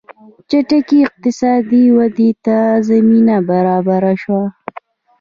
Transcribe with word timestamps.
چټکې 0.49 0.97
اقتصادي 1.07 1.83
ودې 1.97 2.29
ته 2.45 2.57
زمینه 2.87 3.35
برابره 3.49 4.13
شوه. 4.21 4.43